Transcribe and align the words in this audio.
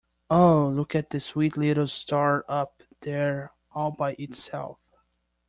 Oh, 0.31 0.67
look 0.67 0.95
at 0.95 1.11
that 1.11 1.19
sweet 1.19 1.55
little 1.57 1.85
star 1.87 2.43
up 2.49 2.81
there 3.01 3.51
all 3.71 3.91
by 3.91 4.15
itself. 4.17 4.79